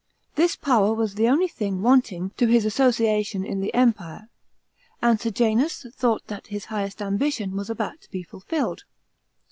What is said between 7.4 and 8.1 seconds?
was about to